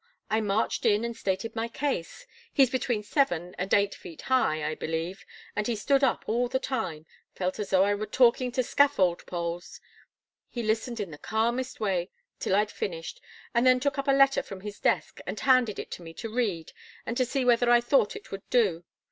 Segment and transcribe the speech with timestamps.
[0.31, 2.25] I marched in and stated my case.
[2.51, 5.23] He's between seven and eight feet high, I believe,
[5.55, 9.23] and he stood up all the time felt as though I were talking to scaffold
[9.27, 9.79] poles.
[10.49, 12.09] He listened in the calmest way
[12.39, 13.21] till I'd finished,
[13.53, 16.33] and then took up a letter from his desk and handed it to me to
[16.33, 16.71] read
[17.05, 18.83] and to see whether I thought it would do.